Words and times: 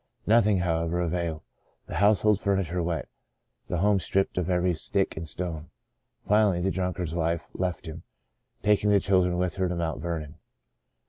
Nothing, 0.25 0.57
however, 0.57 0.99
availed. 0.99 1.43
The 1.85 1.97
household 1.97 2.39
furniture 2.39 2.81
went— 2.81 3.07
the 3.69 3.77
home 3.77 3.99
stripped 3.99 4.35
of 4.39 4.49
every 4.49 4.73
stick 4.73 5.15
and 5.15 5.29
stone. 5.29 5.69
Finally 6.27 6.61
the 6.61 6.71
drunkard's 6.71 7.13
wife 7.13 7.51
left 7.53 7.85
him, 7.85 8.01
taking 8.63 8.89
the 8.89 8.99
child 8.99 9.31
with 9.31 9.55
her 9.57 9.69
to 9.69 9.75
Mount 9.75 10.01
Vernon. 10.01 10.39